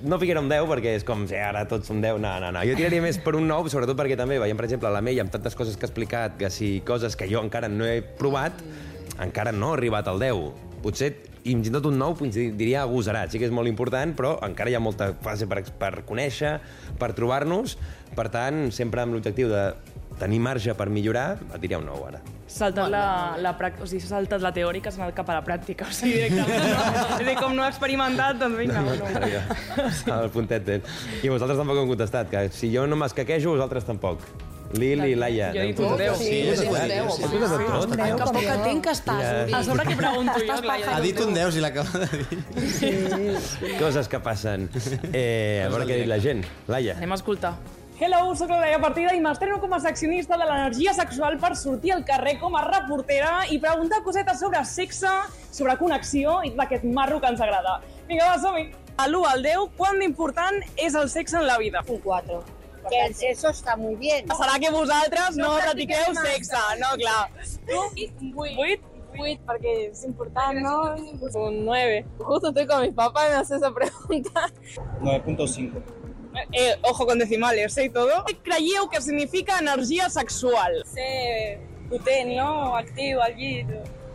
[0.03, 2.17] no ficaré un 10 perquè és com si ara tots som 10.
[2.25, 2.65] No, no, no.
[2.65, 5.29] Jo tiraria més per un 9, sobretot perquè també veiem, per exemple, la Mei amb
[5.31, 8.57] tantes coses que ha explicat, que si coses que jo encara no he provat,
[9.21, 10.49] encara no he arribat al 10.
[10.81, 11.13] Potser
[11.45, 13.33] i fins i tot un 9 doncs, diria agosarat.
[13.33, 16.59] Sí que és molt important, però encara hi ha molta fase per, per conèixer,
[17.01, 17.79] per trobar-nos.
[18.17, 19.71] Per tant, sempre amb l'objectiu de
[20.21, 22.21] tenir marge per millorar, et diria un 9 ara.
[22.51, 23.05] Saltat la,
[23.39, 26.67] la, o sigui, saltat la teòrica, s'ha anat cap a la pràctica, o sigui, directament.
[26.67, 27.07] No?
[27.21, 30.19] És dir, com no he experimentat, doncs vinga, no, no.
[30.19, 30.87] El puntet ten.
[31.23, 34.27] I vosaltres tampoc heu contestat, que si jo no m'escaquejo, vosaltres tampoc.
[34.73, 35.49] Lil i Laia.
[35.55, 35.99] Jo he dit heu un contestat?
[35.99, 36.15] deu.
[36.21, 37.33] Sí, Sí, sí, sí, un sí, deu, sí, home.
[37.33, 37.55] sí, sí, sí.
[37.81, 39.53] Un deu, Que estàs.
[39.55, 40.95] A sobre què pregunto jo, Laia?
[40.97, 43.77] Ha dit un 10 i l'acaba de dir.
[43.81, 44.69] Coses que passen.
[45.13, 46.45] Eh, a veure què ha dit la gent.
[46.69, 46.95] Laia.
[46.97, 47.55] Anem a escoltar.
[48.01, 51.93] Hello, sóc la Laia Partida i m'estreno com a seccionista de l'energia sexual per sortir
[51.93, 55.11] al carrer com a reportera i preguntar cosetes sobre sexe,
[55.53, 57.81] sobre connexió i tot aquest marro que ens agrada.
[58.09, 58.71] Vinga, va, som-hi!
[58.97, 61.83] A l'1 al 10, quant d'important és el sexe en la vida?
[61.89, 62.41] un 4.
[62.89, 64.27] Que el sexo está muy bien.
[64.29, 67.29] Serà que vosaltres no, No practiqueu sexe, no, clar.
[67.67, 67.81] Tu?
[68.21, 68.81] Un 8?
[69.19, 70.95] 8, porque es importante, ¿no?
[70.95, 72.07] Un 9.
[72.19, 74.51] Justo estoy con mis papás y me hace esa pregunta.
[75.01, 75.83] 9.5.
[76.53, 77.85] Eh, ojo con decimales, ¿eh?
[77.85, 78.25] Y todo.
[78.25, 80.85] Què creieu que significa energia sexual?
[80.87, 81.59] ser
[81.91, 82.77] potent, no?
[82.79, 83.67] Actiu al llit.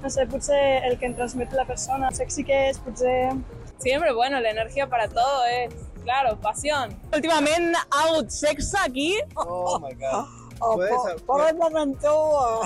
[0.01, 2.12] No sé, potser el que em transmet la persona.
[2.15, 3.34] Sexy que és, potser...
[3.78, 5.73] Siempre, bueno, la energía para todo es
[6.06, 6.94] Claro, pasión.
[7.12, 9.10] Últimament ha hagut sexe aquí.
[9.36, 10.26] Oh my god.
[10.62, 12.62] Oh, Puedes- po- pobre Barrentó.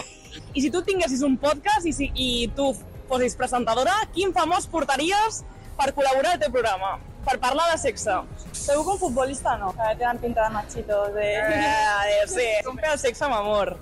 [0.54, 2.76] I si tu tinguessis un podcast i, si, i tu
[3.10, 5.42] fossis presentadora, quin famós portaries
[5.80, 7.00] per col·laborar al teu programa?
[7.26, 8.14] Per parlar de sexe.
[8.54, 11.34] Segur que un futbolista no, que tenen pinta de machitos, de...
[11.36, 13.74] Eh, sí, com fer el sexe amb amor.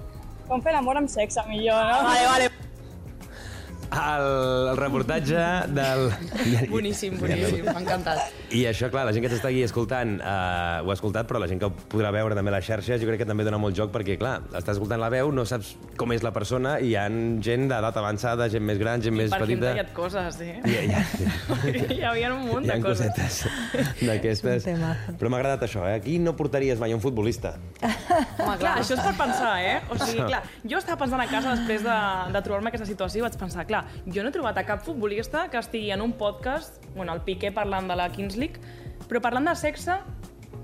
[0.47, 2.03] Com fer l'amor amb sexe, millor, no?
[2.07, 2.49] Vale, vale.
[3.87, 6.09] El, el reportatge del...
[6.73, 8.33] Boníssim, boníssim, m'ha encantat.
[8.51, 11.47] I això, clar, la gent que t'està aquí escoltant uh, ho ha escoltat, però la
[11.49, 13.75] gent que ho podrà veure també a les xarxes jo crec que també dona molt
[13.77, 16.95] joc perquè, clar, estàs escoltant la veu, no saps com és la persona i hi
[16.99, 17.07] ha
[17.43, 19.71] gent d'edat avançada, gent més gran, gent més per petita...
[19.71, 20.55] hem tallat coses, eh?
[20.63, 21.01] Hi ha, hi ha,
[21.97, 23.11] Hi havia un munt hi ha de coses.
[23.11, 24.67] cosetes d'aquestes.
[25.19, 25.97] Però m'ha agradat això, eh?
[25.99, 27.55] Aquí no portaries mai un futbolista.
[27.81, 29.77] Home, clar, això és per pensar, eh?
[29.91, 31.97] O sigui, clar, jo estava pensant a casa després de,
[32.35, 35.47] de trobar-me aquesta situació i vaig pensar, clar, jo no he trobat a cap futbolista
[35.49, 38.59] que estigui en un podcast, bueno, el Piqué parlant de la Kings League,
[39.09, 39.99] però parlant de sexe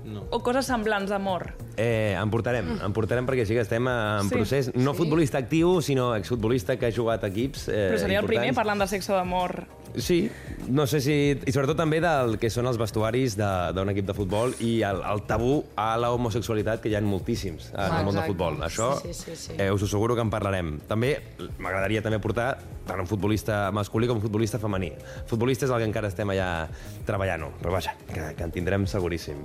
[0.04, 0.26] No.
[0.30, 1.54] o coses semblants d'amor.
[1.78, 4.34] Eh, en portarem, en portarem perquè sí que estem en Sí.
[4.34, 8.26] procés, no futbolista actiu, sinó exfutbolista que ha jugat a equips eh, Però seria el
[8.26, 8.56] primer importants.
[8.56, 9.64] parlant de sexe d'amor.
[9.96, 10.30] Sí,
[10.68, 11.14] no sé si...
[11.34, 15.24] I sobretot també del que són els vestuaris d'un equip de futbol i el, el
[15.28, 18.60] tabú a la homosexualitat, que hi ha moltíssims en el món del futbol.
[18.66, 19.56] Això Sí, sí, sí, sí.
[19.58, 20.76] Eh, us asseguro que en parlarem.
[20.88, 21.16] També
[21.58, 22.54] m'agradaria també portar
[22.88, 24.92] tant un futbolista masculí com un futbolista femení.
[25.30, 26.50] Futbolista és el que encara estem allà
[27.08, 29.44] treballant-ho, però vaja, que, que en tindrem seguríssim.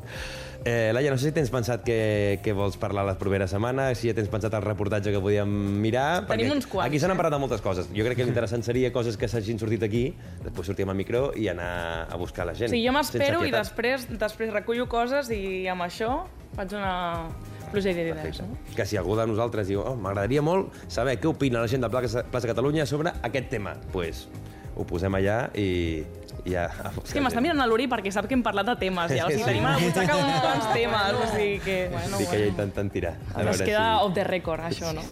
[0.66, 4.10] Eh, Laia, no sé si tens pensat que, que vols parlar les properes setmanes, si
[4.10, 6.26] ja tens pensat el reportatge que podíem mirar...
[6.28, 7.22] Tenim uns quants, Aquí se n'han eh?
[7.22, 7.88] parlat de moltes coses.
[7.96, 10.04] Jo crec que l'interessant seria coses que s'hagin sortit aquí,
[10.44, 11.72] després sortir amb el micro i anar
[12.12, 12.74] a buscar la gent.
[12.74, 16.26] Sí, jo m'espero i després, després recullo coses i amb això
[16.58, 17.30] faig una
[17.72, 18.42] pluja d'idees.
[18.44, 18.60] No?
[18.76, 21.92] Que si algú de nosaltres diu oh, m'agradaria molt saber què opina la gent de
[21.94, 24.26] Plaça, Plaça Catalunya sobre aquest tema, doncs pues,
[24.76, 26.04] ho posem allà i,
[26.46, 26.68] i ja...
[27.04, 29.26] És que m'està mirant a l'Uri perquè sap que hem parlat de temes ja.
[29.28, 31.20] O sigui, tenim a la butxaca uns quants temes.
[31.20, 32.48] O sigui que, bueno, ja bueno.
[32.54, 33.16] intentant tirar.
[33.34, 34.06] A Però es veure queda si...
[34.06, 35.06] off the record, això, no?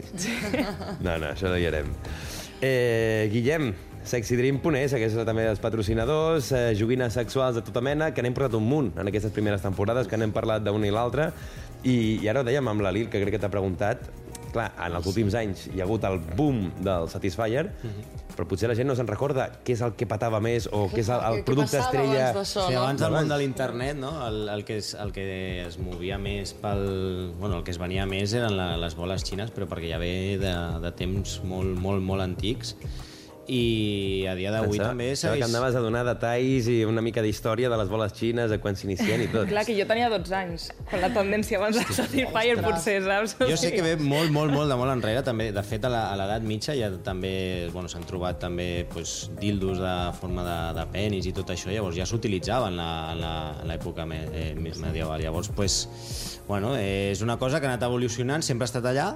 [1.06, 1.94] No, no, això no hi harem.
[2.58, 3.72] Eh, Guillem,
[4.08, 8.56] SexyDream.es, que és també dels patrocinadors, eh, joguines sexuals de tota mena, que n'hem portat
[8.58, 11.32] un munt en aquestes primeres temporades, que n'hem parlat d'una i l'altra,
[11.84, 14.08] i, i ara ho dèiem amb la Lil, que crec que t'ha preguntat,
[14.54, 17.68] clar, en els últims anys hi ha hagut el boom del Satisfyer,
[18.38, 21.02] però potser la gent no se'n recorda què és el que patava més o què
[21.02, 22.30] és el, el producte estrella...
[22.30, 24.14] abans Sí, abans del món de l'internet, no?
[24.28, 25.26] el, el, que es, el que
[25.66, 27.34] es movia més pel...
[27.40, 30.38] Bueno, el que es venia més eren la, les boles xines, però perquè ja ve
[30.42, 32.76] de, de temps molt, molt, molt antics.
[33.48, 35.56] I a dia d'avui també pensava que segueix...
[35.56, 39.24] anaves a donar detalls i una mica d'història de les boles xines, de quan s'inicien
[39.24, 39.48] i tot.
[39.48, 43.38] Clar, que jo tenia 12 anys, quan la tendència abans de Satisfyer potser, saps?
[43.40, 45.50] Jo sé que ve molt, molt, molt de molt enrere, també.
[45.56, 47.34] De fet, a l'edat mitja ja també
[47.72, 51.96] bueno, s'han trobat també pues, dildos de forma de, de penis i tot això, llavors
[51.98, 52.06] ja
[53.24, 55.22] la- en l'època me, eh, més medieval.
[55.24, 55.88] Llavors, pues,
[56.48, 59.14] bueno, eh, és una cosa que ha anat evolucionant, sempre ha estat allà,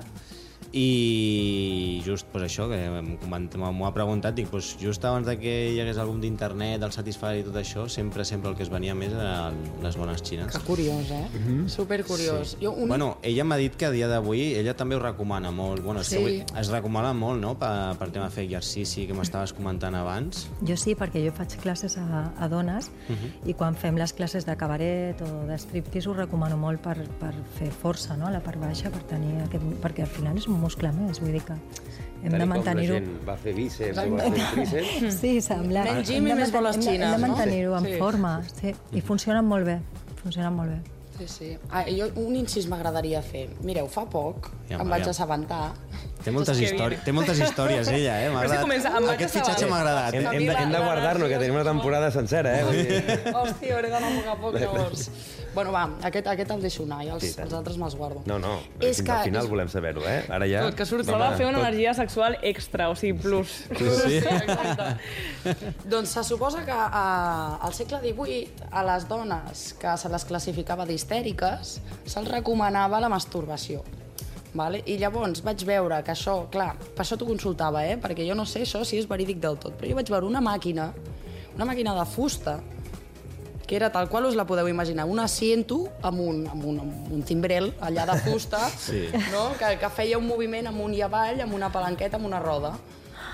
[0.73, 5.79] i just pues, això, que m'ho ha preguntat, dic, pues, just abans de que hi
[5.83, 9.11] hagués algun d'internet, del Satisfyer i tot això, sempre sempre el que es venia més
[9.11, 10.51] eren les bones xines.
[10.53, 11.27] Que curiós, eh?
[11.33, 11.67] Mm -hmm.
[11.67, 12.57] Super curiós.
[12.61, 12.87] Jo, un...
[12.87, 15.83] Bueno, ella m'ha dit que a dia d'avui ella també ho recomana molt.
[15.83, 16.15] Bueno, és Sí.
[16.15, 19.95] que avui es recomana molt, no?, per, per tema de fer exercici, que m'estaves comentant
[19.95, 20.47] abans.
[20.61, 23.49] Jo sí, perquè jo faig classes a, a dones uh -huh.
[23.49, 27.33] i quan fem les classes de cabaret o de striptease ho recomano molt per, per
[27.57, 28.27] fer força no?
[28.27, 31.33] a la part baixa, per tenir aquest, perquè al final és un muscle més, vull
[31.35, 31.57] dir que
[32.21, 32.99] hem de Tal i com mantenir-ho...
[33.27, 34.95] Va fer bíceps o va fer tríceps.
[35.21, 35.83] Sí, sembla.
[35.89, 37.97] Menys gym i més boles xines, Hem de mantenir-ho en Sí.
[37.99, 38.75] forma, sí.
[38.93, 39.79] I funcionen molt bé,
[40.23, 40.81] funcionen molt bé.
[41.17, 41.47] Sí, sí.
[41.69, 43.47] Ah, jo, un incís m'agradaria fer.
[43.61, 45.11] Mireu, fa poc Ja, em vaig ja.
[45.11, 45.73] assabentar.
[46.23, 48.29] Té moltes, que històries, té moltes històries, ella, eh?
[48.29, 50.13] M'ha Però si comença amb Aquest fitxatge m'ha agradat.
[50.13, 52.63] Hem, A hem, de, hem de la guardar-nos, que tenim una temporada sencera, eh?
[53.33, 55.07] Hòstia, hauré d'anar a poc a poc, llavors.
[55.55, 58.21] bueno, va, aquest, aquest el deixo anar i els, Sí, els altres me'ls guardo.
[58.25, 60.21] No, no, És que- al final és- volem saber-ho, eh?
[60.29, 60.61] Ara ja...
[60.67, 63.65] Tot, que surt Home, sola a fer una tot- energia sexual extra, o sigui, plus.
[63.75, 64.21] Sí.
[64.21, 65.55] Exacte.
[65.89, 70.85] doncs se suposa que a, al segle XVIII a les dones que se les classificava
[70.85, 73.83] d'histèriques se'ls recomanava la masturbació.
[74.53, 74.81] Vale?
[74.85, 77.95] I llavors vaig veure que això, clar, per això t'ho consultava, eh?
[78.01, 80.41] perquè jo no sé això si és verídic del tot, però jo vaig veure una
[80.43, 80.89] màquina,
[81.55, 82.57] una màquina de fusta,
[83.65, 87.13] que era tal qual us la podeu imaginar, un asiento amb un, amb un, amb
[87.15, 89.05] un timbrel allà de fusta, Sí.
[89.31, 89.53] no?
[89.57, 92.73] que, que feia un moviment amunt i avall amb una palanqueta, amb una roda.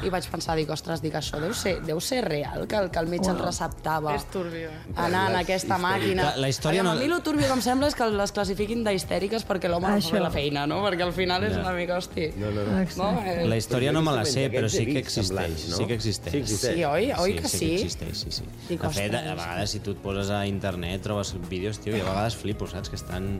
[0.06, 3.00] I vaig pensar, dic, ostres, dic, això deu ser, deu ser real, que el, que
[3.00, 4.14] el metge el receptava.
[4.16, 4.70] És turbio.
[4.96, 6.24] Anar en aquesta màquina.
[6.32, 8.32] La- la història Aviam, no- A mi el turbio que em sembla és que les
[8.32, 10.84] classifiquin d'histèriques perquè l'home no fa la feina, no?
[10.86, 12.28] Perquè al final és una mica, hosti...
[12.38, 12.84] No, no, no.
[12.98, 13.10] No?
[13.26, 15.58] Eh, La història no me la sé, però sí que existeix.
[15.78, 16.32] Sí que existeix.
[16.34, 16.76] Sí, existeix.
[16.78, 17.12] Sí, oi?
[17.18, 17.58] Oi que sí?
[17.58, 17.68] sí?
[17.70, 18.44] que existeix, sí, sí.
[18.70, 22.02] Dic, de fet, a vegades si tu et poses a internet trobes vídeos, tio, i
[22.02, 22.90] a vegades flipo, saps?
[22.90, 23.40] Que estan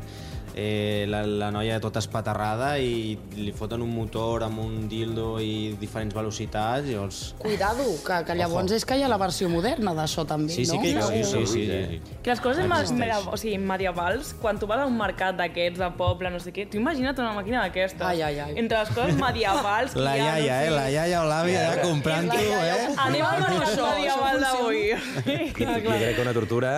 [0.58, 5.76] eh, la, la noia tota espaterrada i li foten un motor amb un dildo i
[5.78, 7.20] diferents velocitats i els...
[7.38, 10.74] Cuidado, que, que llavors és que hi ha la versió moderna d'això també, Sí, sí
[10.76, 10.82] no?
[10.82, 11.84] que sí, sí, sí, eh?
[11.92, 12.18] sí.
[12.26, 12.96] Que les coses Existeix.
[12.98, 16.52] media, o sigui, medievals, quan tu vas a un mercat d'aquests de poble, no sé
[16.56, 18.02] què, tu imagina't una màquina d'aquestes.
[18.02, 18.58] Ai, ai, ai.
[18.58, 19.94] Entre les coses medievals...
[19.94, 20.70] que La hi ha, iaia, eh?
[20.72, 20.96] no La sé...
[20.98, 22.90] iaia o l'àvia ja comprant-ho, eh?
[23.06, 24.84] Anem al mercat Això, medieval d'avui.
[25.28, 26.74] Jo crec que una tortura,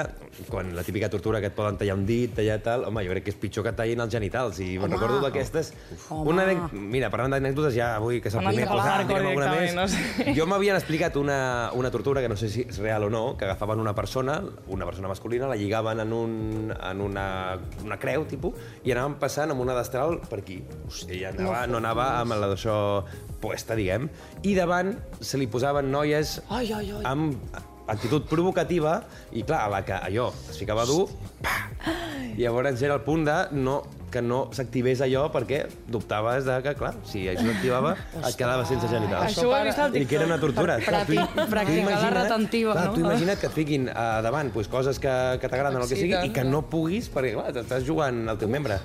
[0.49, 3.27] quan la típica tortura que et poden tallar un dit, tallar tal, home, jo crec
[3.29, 4.59] que és pitjor que et tallin els genitals.
[4.65, 5.71] I me'n recordo d'aquestes...
[6.11, 9.51] Una anèc- Mira, parlant d'anècdotes, ja avui que és el primer posat, hardcore direm alguna
[9.53, 9.73] més.
[9.75, 10.35] directament, no sé.
[10.37, 11.39] Jo m'havien explicat una,
[11.77, 14.85] una tortura, que no sé si és real o no, que agafaven una persona, una
[14.89, 17.25] persona masculina, la lligaven en, un, en una,
[17.85, 20.59] una creu, tipus, i anaven passant amb una destral per aquí.
[20.89, 22.77] Hòstia, ja anava, no, anava amb la d'això
[23.39, 24.09] puesta, diguem,
[24.43, 27.03] i davant se li posaven noies Ai, ai, ai.
[27.07, 27.37] amb
[27.91, 28.99] actitud provocativa
[29.33, 31.07] i clar, a la que allò es ficava dur,
[31.43, 31.55] pa!
[32.35, 33.79] I llavors era el punt de no,
[34.11, 38.87] que no s'activés allò perquè dubtaves de que, clar, si això s'activava et quedava sense
[38.91, 39.29] genitals.
[39.31, 40.77] Això ho he vist al I que era una tortura.
[40.85, 42.93] Practicar la imagina't- retentiva, clar, no?
[42.97, 45.99] Tu imagina't que et fiquin a davant pues, coses que, que t'agraden o el que
[45.99, 48.79] sigui i que no puguis perquè, clar, t'estàs jugant al teu membre.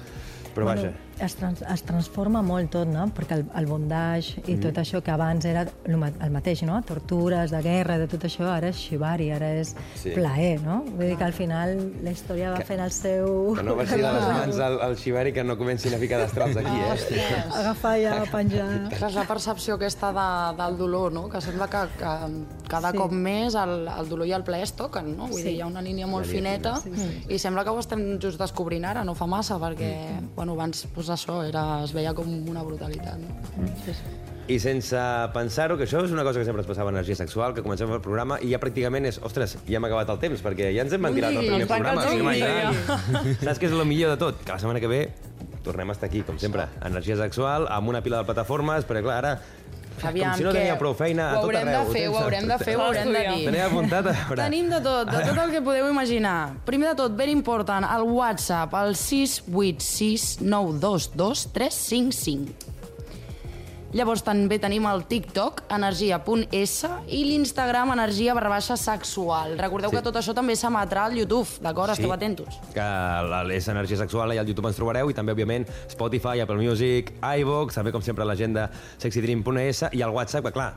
[0.55, 3.07] Però vaja, es, trans, es transforma molt tot, no?
[3.15, 6.81] Perquè el, el bondage i tot això que abans era el, ma- el mateix, no?
[6.83, 10.11] Tortures, de guerra, de tot això, ara és xivari, ara és Sí.
[10.15, 10.83] plaer, no?
[10.87, 11.75] Vull dir que al final
[12.05, 13.55] la història va fent el seu...
[13.57, 16.57] que no vagi de les mans al, al xiveri que no comencin a ficar destrals
[16.57, 17.45] aquí, eh?
[17.55, 18.69] Agafar ja, penjar...
[18.95, 20.29] Clar, és la percepció aquesta de,
[20.63, 21.29] del dolor, no?
[21.29, 22.13] Que sembla que, que
[22.69, 22.99] cada Sí.
[22.99, 25.27] cop més el, el dolor i el plaer es toquen, no?
[25.31, 25.49] Vull Sí.
[25.49, 26.75] dir, hi ha una línia molt fineta
[27.29, 29.91] i sembla que ho estem just descobrint ara, no fa massa, perquè,
[30.37, 33.29] bueno, abans, doncs això, era, es veia com una brutalitat, no?
[34.45, 35.01] I sense
[35.33, 38.03] pensar-ho, que això és una cosa que sempre ens passava Energia Sexual, que comencem el
[38.05, 41.09] programa i ja pràcticament és, ostres, ja hem acabat el temps, perquè ja ens hem
[41.09, 42.05] ventilat el primer programa.
[42.05, 43.41] el sí, tant.
[43.47, 44.45] Saps què és el millor de tot?
[44.45, 45.01] Que la setmana que ve
[45.65, 49.21] tornem a estar aquí, com sempre, Energia Sexual, amb una pila de plataformes, perquè clar,
[49.23, 49.37] ara...
[50.03, 50.59] Aviam, com si no què?
[50.59, 51.85] teníeu prou feina a ho tot haurem arreu.
[51.87, 53.45] de fer, ho haurem de fer, ho haurem de dir.
[53.47, 54.07] Teniu apuntat?
[54.07, 54.43] A veure.
[54.43, 56.37] Tenim de tot, de tot el que podeu imaginar.
[56.67, 62.74] Primer de tot, ben important, el WhatsApp, el 686 922 355.
[63.95, 69.57] Llavors també tenim el TikTok, energia.s, i l'Instagram, energia barra baixa sexual.
[69.59, 69.97] Recordeu Sí.
[69.97, 71.91] que tot això també s'emetrà al YouTube, d'acord?
[71.93, 72.59] Esteu atentos.
[72.75, 76.57] Que la- és Energia Sexual i al YouTube ens trobareu, i també, òbviament, Spotify, Apple
[76.57, 80.75] Music, iVoox, també, com sempre, l'agenda sexydream.es i el WhatsApp, que, clar,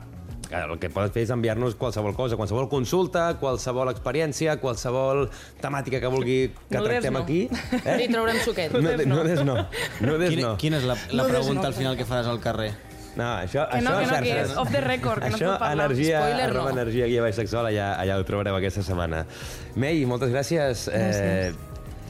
[0.48, 5.28] que el que poden fer és enviar-nos qualsevol cosa, qualsevol consulta, qualsevol experiència, qualsevol
[5.60, 7.18] temàtica que vulgui que No tractem no.
[7.18, 7.48] aquí.
[7.84, 8.04] Eh?
[8.04, 8.72] I traurem suquet.
[8.72, 9.66] No, no des no.
[10.00, 10.56] No des Quina, no.
[10.56, 11.66] quina és la, la No, pregunta no.
[11.68, 12.86] al final que faràs al carrer?
[13.18, 15.40] No, això, Que no, això que no, que és off the record, que no es
[15.42, 15.88] Això, pot parlar.
[15.90, 16.76] energia, Spoiler, arroba no.
[16.80, 19.24] energia guia baix sexual, allà, allà ho trobareu aquesta setmana.
[19.74, 20.86] Mei, moltes gràcies.
[20.94, 21.50] Eh,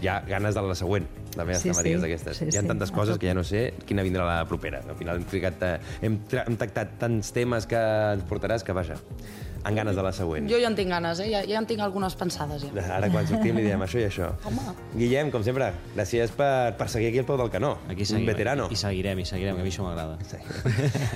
[0.04, 1.94] ja ganes de la següent, també Sí, digues sí.
[2.04, 2.36] d'aquestes.
[2.36, 4.82] Sí, Hi ha sí, tantes a coses que ja no sé quina vindrà la propera.
[4.88, 7.80] Al final hem, trigat, eh, hem, hem tractat tants temes que
[8.12, 9.00] ens portaràs que, vaja,
[9.64, 10.48] amb ganes de la següent.
[10.50, 11.28] Jo ja en tinc ganes, eh?
[11.32, 12.84] Ja, ja en tinc algunes pensades, ja.
[12.98, 14.30] Ara quan sortim li diem això i això.
[14.48, 14.74] Home.
[14.94, 17.76] Guillem, com sempre, gràcies per, per seguir aquí al peu del canó.
[17.88, 18.26] Aquí Un seguim.
[18.30, 18.68] veterano.
[18.70, 20.18] I seguirem, i seguirem, que a mi això m'agrada.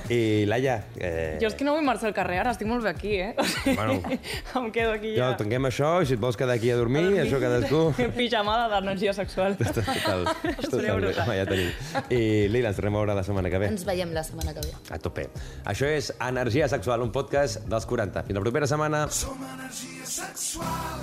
[0.09, 2.89] I Laia, eh, Jo és que no vull marxar al carrer ara, estic molt bé
[2.91, 3.33] aquí, eh?
[3.37, 4.01] O sigui, Bueno.
[4.59, 5.37] em quedo aquí jo ja.
[5.39, 7.83] tanquem això i si et vols quedar aquí a dormir, això cadascú...
[8.17, 9.55] Pijamada d'energia sexual.
[9.57, 10.25] Total,
[10.61, 11.23] total, brutal.
[11.25, 11.71] home, ja tenim.
[12.13, 12.21] I
[12.53, 13.71] Lila, ens tornem a veure la setmana que ve.
[13.73, 14.73] Ens veiem la setmana que ve.
[14.93, 15.27] A tope.
[15.69, 18.23] Això és Energia Sexual, un podcast dels 40.
[18.27, 19.05] Fins la propera setmana.
[19.11, 21.01] Som energia sexual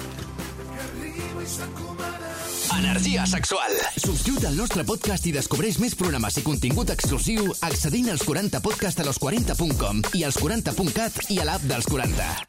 [0.70, 2.34] que arriba i s'encomana.
[2.78, 3.74] Energia sexual.
[3.96, 9.08] Subscriu't al nostre podcast i descobreix més programes i contingut exclusiu accedint als 40podcast a
[9.10, 12.48] los40.com i als 40.cat i a l'app dels 40.